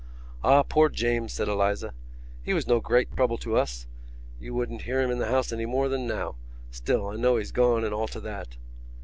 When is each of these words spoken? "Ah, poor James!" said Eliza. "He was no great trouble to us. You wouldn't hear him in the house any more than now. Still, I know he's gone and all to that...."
"Ah, 0.43 0.63
poor 0.63 0.89
James!" 0.89 1.31
said 1.31 1.47
Eliza. 1.47 1.93
"He 2.41 2.55
was 2.55 2.65
no 2.65 2.79
great 2.79 3.15
trouble 3.15 3.37
to 3.37 3.55
us. 3.55 3.85
You 4.39 4.55
wouldn't 4.55 4.81
hear 4.81 4.99
him 4.99 5.11
in 5.11 5.19
the 5.19 5.27
house 5.29 5.51
any 5.53 5.67
more 5.67 5.89
than 5.89 6.07
now. 6.07 6.37
Still, 6.71 7.09
I 7.09 7.17
know 7.17 7.37
he's 7.37 7.51
gone 7.51 7.83
and 7.83 7.93
all 7.93 8.07
to 8.07 8.19
that...." 8.21 8.57